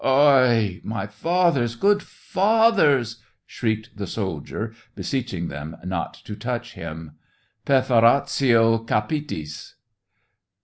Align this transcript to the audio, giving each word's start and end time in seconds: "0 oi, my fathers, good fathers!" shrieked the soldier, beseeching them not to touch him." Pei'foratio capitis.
"0 0.03 0.11
oi, 0.11 0.81
my 0.83 1.05
fathers, 1.05 1.75
good 1.75 2.01
fathers!" 2.01 3.17
shrieked 3.45 3.95
the 3.97 4.07
soldier, 4.07 4.73
beseeching 4.95 5.47
them 5.47 5.77
not 5.83 6.15
to 6.15 6.35
touch 6.35 6.73
him." 6.73 7.11
Pei'foratio 7.67 8.87
capitis. 8.87 9.75